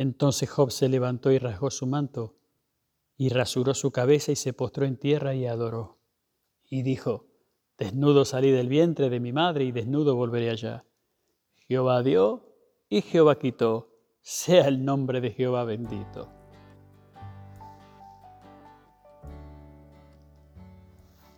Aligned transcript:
Entonces 0.00 0.48
Job 0.48 0.70
se 0.70 0.88
levantó 0.88 1.30
y 1.30 1.36
rasgó 1.36 1.70
su 1.70 1.86
manto, 1.86 2.34
y 3.18 3.28
rasuró 3.28 3.74
su 3.74 3.90
cabeza 3.90 4.32
y 4.32 4.36
se 4.36 4.54
postró 4.54 4.86
en 4.86 4.96
tierra 4.96 5.34
y 5.34 5.44
adoró. 5.44 5.98
Y 6.70 6.80
dijo, 6.80 7.26
Desnudo 7.76 8.24
salí 8.24 8.50
del 8.50 8.70
vientre 8.70 9.10
de 9.10 9.20
mi 9.20 9.34
madre 9.34 9.64
y 9.64 9.72
desnudo 9.72 10.16
volveré 10.16 10.48
allá. 10.48 10.86
Jehová 11.68 12.02
dio 12.02 12.46
y 12.88 13.02
Jehová 13.02 13.38
quitó, 13.38 13.90
sea 14.22 14.68
el 14.68 14.86
nombre 14.86 15.20
de 15.20 15.32
Jehová 15.32 15.64
bendito. 15.64 16.30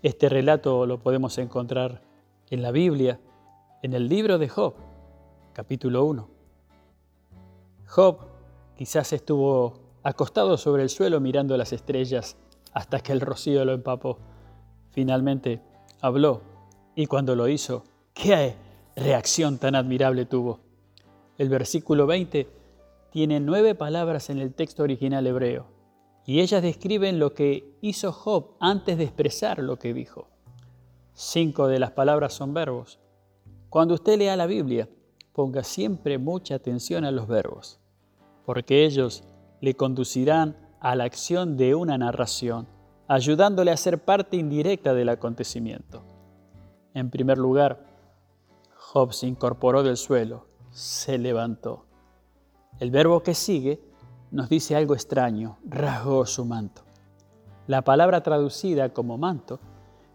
Este 0.03 0.29
relato 0.29 0.87
lo 0.87 1.01
podemos 1.01 1.37
encontrar 1.39 2.01
en 2.49 2.63
la 2.63 2.71
Biblia, 2.71 3.19
en 3.83 3.93
el 3.95 4.09
libro 4.09 4.39
de 4.39 4.49
Job, 4.49 4.75
capítulo 5.53 6.05
1. 6.05 6.31
Job 7.89 8.32
Quizás 8.77 9.12
estuvo 9.12 9.75
acostado 10.02 10.56
sobre 10.56 10.83
el 10.83 10.88
suelo 10.88 11.20
mirando 11.20 11.56
las 11.56 11.73
estrellas 11.73 12.37
hasta 12.73 13.01
que 13.01 13.12
el 13.12 13.20
rocío 13.20 13.64
lo 13.64 13.73
empapó. 13.73 14.19
Finalmente 14.91 15.60
habló 16.01 16.41
y 16.95 17.06
cuando 17.06 17.37
lo 17.37 17.48
hizo, 17.48 17.84
qué 18.14 18.56
reacción 18.97 19.59
tan 19.59 19.74
admirable 19.74 20.24
tuvo. 20.24 20.61
El 21.38 21.48
versículo 21.48 22.06
20 22.06 22.48
tiene 23.11 23.41
nueve 23.41 23.74
palabras 23.74 24.30
en 24.30 24.38
el 24.38 24.55
texto 24.55 24.83
original 24.83 25.27
hebreo 25.27 25.66
y 26.25 26.41
ellas 26.41 26.62
describen 26.62 27.19
lo 27.19 27.34
que 27.34 27.77
hizo 27.83 28.12
Job 28.12 28.56
antes 28.59 28.97
de 28.97 29.05
expresar 29.05 29.59
lo 29.59 29.78
que 29.78 29.92
dijo. 29.92 30.28
Cinco 31.12 31.66
de 31.66 31.78
las 31.78 31.91
palabras 31.91 32.33
son 32.33 32.55
verbos. 32.55 32.98
Cuando 33.69 33.95
usted 33.95 34.19
lea 34.19 34.36
la 34.36 34.47
Biblia, 34.47 34.89
ponga 35.33 35.62
siempre 35.62 36.16
mucha 36.16 36.55
atención 36.55 37.05
a 37.05 37.11
los 37.11 37.27
verbos 37.27 37.81
porque 38.45 38.84
ellos 38.84 39.24
le 39.60 39.74
conducirán 39.74 40.56
a 40.80 40.96
la 40.96 41.05
acción 41.05 41.56
de 41.56 41.74
una 41.74 41.96
narración, 41.98 42.67
ayudándole 43.06 43.70
a 43.70 43.77
ser 43.77 43.98
parte 43.98 44.36
indirecta 44.36 44.94
del 44.94 45.08
acontecimiento. 45.08 46.03
En 46.94 47.11
primer 47.11 47.39
lugar, 47.39 47.86
Job 48.77 49.12
se 49.12 49.27
incorporó 49.27 49.83
del 49.83 49.97
suelo, 49.97 50.47
se 50.70 51.19
levantó. 51.19 51.86
El 52.80 52.91
verbo 52.91 53.22
que 53.22 53.34
sigue 53.34 53.80
nos 54.30 54.48
dice 54.48 54.74
algo 54.74 54.95
extraño, 54.95 55.58
rasgó 55.64 56.27
su 56.27 56.45
manto. 56.45 56.83
La 57.67 57.83
palabra 57.83 58.22
traducida 58.22 58.89
como 58.89 59.19
manto 59.19 59.61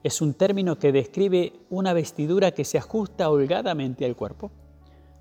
es 0.03 0.21
un 0.21 0.33
término 0.33 0.77
que 0.77 0.91
describe 0.91 1.53
una 1.69 1.93
vestidura 1.93 2.51
que 2.51 2.65
se 2.65 2.77
ajusta 2.77 3.29
holgadamente 3.29 4.05
al 4.05 4.15
cuerpo, 4.15 4.51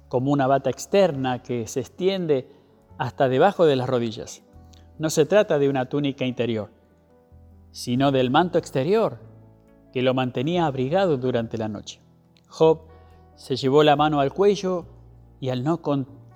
como 0.08 0.32
una 0.32 0.46
bata 0.46 0.70
externa 0.70 1.42
que 1.42 1.66
se 1.66 1.80
extiende 1.80 2.55
hasta 2.98 3.28
debajo 3.28 3.66
de 3.66 3.76
las 3.76 3.88
rodillas. 3.88 4.42
No 4.98 5.10
se 5.10 5.26
trata 5.26 5.58
de 5.58 5.68
una 5.68 5.88
túnica 5.88 6.24
interior, 6.24 6.70
sino 7.70 8.12
del 8.12 8.30
manto 8.30 8.58
exterior 8.58 9.18
que 9.92 10.02
lo 10.02 10.14
mantenía 10.14 10.66
abrigado 10.66 11.16
durante 11.16 11.58
la 11.58 11.68
noche. 11.68 12.00
Job 12.48 12.80
se 13.34 13.56
llevó 13.56 13.82
la 13.82 13.96
mano 13.96 14.20
al 14.20 14.32
cuello 14.32 14.86
y 15.40 15.50
al 15.50 15.62
no 15.62 15.80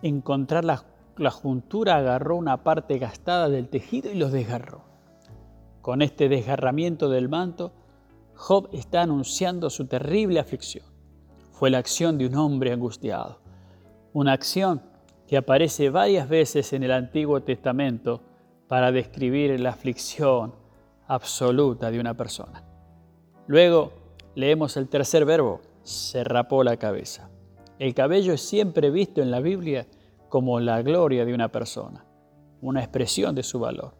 encontrar 0.02 0.64
la, 0.64 1.30
juntura 1.30 1.96
agarró 1.96 2.36
una 2.36 2.62
parte 2.62 2.98
gastada 2.98 3.48
del 3.48 3.68
tejido 3.68 4.10
y 4.10 4.16
los 4.16 4.32
desgarró. 4.32 4.84
Con 5.80 6.02
este 6.02 6.28
desgarramiento 6.28 7.08
del 7.08 7.28
manto, 7.28 7.72
Job 8.34 8.68
está 8.72 9.02
anunciando 9.02 9.70
su 9.70 9.86
terrible 9.86 10.40
aflicción. 10.40 10.84
Fue 11.52 11.70
la 11.70 11.78
acción 11.78 12.16
de 12.18 12.26
un 12.26 12.36
hombre 12.36 12.72
angustiado, 12.72 13.40
una 14.12 14.32
acción 14.32 14.82
que 15.30 15.36
aparece 15.36 15.90
varias 15.90 16.28
veces 16.28 16.72
en 16.72 16.82
el 16.82 16.90
Antiguo 16.90 17.40
Testamento 17.40 18.20
para 18.66 18.90
describir 18.90 19.60
la 19.60 19.70
aflicción 19.70 20.52
absoluta 21.06 21.92
de 21.92 22.00
una 22.00 22.14
persona. 22.14 22.64
Luego 23.46 23.92
leemos 24.34 24.76
el 24.76 24.88
tercer 24.88 25.24
verbo, 25.24 25.60
se 25.84 26.24
rapó 26.24 26.64
la 26.64 26.78
cabeza. 26.78 27.30
El 27.78 27.94
cabello 27.94 28.32
es 28.32 28.42
siempre 28.42 28.90
visto 28.90 29.22
en 29.22 29.30
la 29.30 29.38
Biblia 29.38 29.86
como 30.28 30.58
la 30.58 30.82
gloria 30.82 31.24
de 31.24 31.32
una 31.32 31.46
persona, 31.46 32.04
una 32.60 32.80
expresión 32.80 33.36
de 33.36 33.44
su 33.44 33.60
valor. 33.60 33.94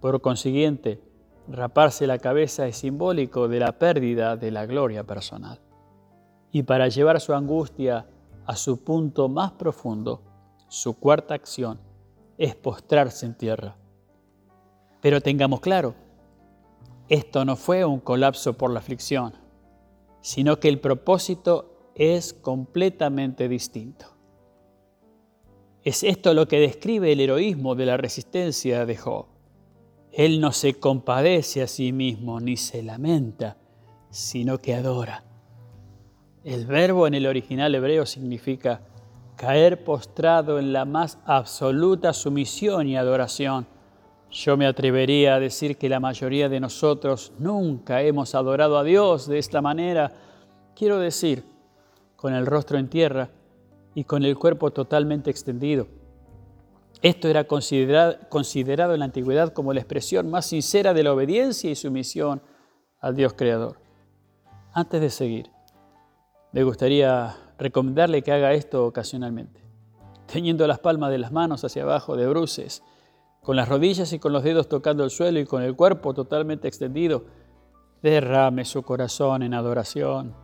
Por 0.00 0.22
consiguiente, 0.22 1.02
raparse 1.48 2.06
la 2.06 2.16
cabeza 2.16 2.66
es 2.66 2.78
simbólico 2.78 3.46
de 3.46 3.60
la 3.60 3.72
pérdida 3.78 4.38
de 4.38 4.50
la 4.50 4.64
gloria 4.64 5.04
personal. 5.04 5.60
Y 6.50 6.62
para 6.62 6.88
llevar 6.88 7.20
su 7.20 7.34
angustia 7.34 8.06
a 8.46 8.56
su 8.56 8.82
punto 8.82 9.28
más 9.28 9.52
profundo, 9.52 10.22
su 10.68 10.98
cuarta 10.98 11.34
acción 11.34 11.78
es 12.38 12.54
postrarse 12.54 13.26
en 13.26 13.34
tierra. 13.34 13.76
Pero 15.00 15.20
tengamos 15.20 15.60
claro, 15.60 15.94
esto 17.08 17.44
no 17.44 17.56
fue 17.56 17.84
un 17.84 18.00
colapso 18.00 18.54
por 18.54 18.70
la 18.70 18.80
aflicción, 18.80 19.34
sino 20.20 20.58
que 20.58 20.68
el 20.68 20.80
propósito 20.80 21.92
es 21.94 22.34
completamente 22.34 23.48
distinto. 23.48 24.06
Es 25.84 26.02
esto 26.02 26.34
lo 26.34 26.48
que 26.48 26.58
describe 26.58 27.12
el 27.12 27.20
heroísmo 27.20 27.76
de 27.76 27.86
la 27.86 27.96
resistencia 27.96 28.84
de 28.84 28.96
Job. 28.96 29.26
Él 30.10 30.40
no 30.40 30.50
se 30.50 30.74
compadece 30.74 31.62
a 31.62 31.68
sí 31.68 31.92
mismo 31.92 32.40
ni 32.40 32.56
se 32.56 32.82
lamenta, 32.82 33.56
sino 34.10 34.58
que 34.58 34.74
adora. 34.74 35.24
El 36.42 36.66
verbo 36.66 37.06
en 37.06 37.14
el 37.14 37.26
original 37.26 37.74
hebreo 37.74 38.04
significa 38.04 38.80
caer 39.36 39.84
postrado 39.84 40.58
en 40.58 40.72
la 40.72 40.84
más 40.84 41.18
absoluta 41.26 42.12
sumisión 42.12 42.88
y 42.88 42.96
adoración. 42.96 43.66
Yo 44.30 44.56
me 44.56 44.66
atrevería 44.66 45.36
a 45.36 45.40
decir 45.40 45.76
que 45.76 45.88
la 45.88 46.00
mayoría 46.00 46.48
de 46.48 46.58
nosotros 46.58 47.32
nunca 47.38 48.02
hemos 48.02 48.34
adorado 48.34 48.78
a 48.78 48.84
Dios 48.84 49.28
de 49.28 49.38
esta 49.38 49.62
manera. 49.62 50.12
Quiero 50.74 50.98
decir, 50.98 51.44
con 52.16 52.34
el 52.34 52.46
rostro 52.46 52.78
en 52.78 52.88
tierra 52.88 53.30
y 53.94 54.04
con 54.04 54.24
el 54.24 54.36
cuerpo 54.36 54.72
totalmente 54.72 55.30
extendido. 55.30 55.86
Esto 57.02 57.28
era 57.28 57.44
considerado, 57.44 58.94
en 58.94 58.98
la 58.98 59.04
antigüedad 59.04 59.52
como 59.52 59.72
la 59.72 59.80
expresión 59.80 60.30
más 60.30 60.46
sincera 60.46 60.94
de 60.94 61.02
la 61.02 61.12
obediencia 61.12 61.70
y 61.70 61.76
sumisión 61.76 62.42
al 63.00 63.14
Dios 63.14 63.34
Creador. 63.34 63.78
Antes 64.72 65.00
de 65.00 65.10
seguir, 65.10 65.50
me 66.52 66.64
gustaría 66.64 67.36
recomendarle 67.58 68.22
que 68.22 68.32
haga 68.32 68.52
esto 68.52 68.86
ocasionalmente, 68.86 69.60
teniendo 70.26 70.66
las 70.66 70.78
palmas 70.78 71.10
de 71.10 71.18
las 71.18 71.32
manos 71.32 71.64
hacia 71.64 71.82
abajo 71.82 72.16
de 72.16 72.26
bruces, 72.26 72.82
con 73.42 73.56
las 73.56 73.68
rodillas 73.68 74.12
y 74.12 74.18
con 74.18 74.32
los 74.32 74.42
dedos 74.42 74.68
tocando 74.68 75.04
el 75.04 75.10
suelo 75.10 75.38
y 75.38 75.46
con 75.46 75.62
el 75.62 75.76
cuerpo 75.76 76.14
totalmente 76.14 76.68
extendido, 76.68 77.24
derrame 78.02 78.64
su 78.64 78.82
corazón 78.82 79.42
en 79.42 79.54
adoración. 79.54 80.34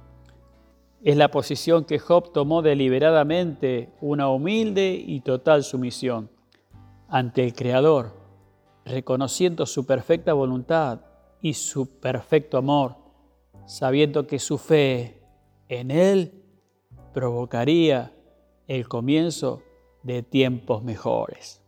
Es 1.03 1.17
la 1.17 1.31
posición 1.31 1.85
que 1.85 1.99
Job 1.99 2.33
tomó 2.33 2.63
deliberadamente, 2.63 3.93
una 4.01 4.29
humilde 4.29 5.03
y 5.05 5.21
total 5.21 5.65
sumisión 5.65 6.31
ante 7.09 7.45
el 7.45 7.55
Creador, 7.55 8.13
reconociendo 8.85 9.67
su 9.67 9.85
perfecta 9.85 10.33
voluntad 10.33 11.01
y 11.41 11.55
su 11.55 11.99
perfecto 11.99 12.57
amor, 12.57 12.97
sabiendo 13.67 14.27
que 14.27 14.39
su 14.39 14.59
fe 14.59 15.23
en 15.69 15.91
Él 15.91 16.42
provocaría 17.13 18.13
el 18.69 18.89
comienzo 18.89 19.63
de 20.03 20.23
tiempos 20.23 20.83
mejores. 20.83 21.62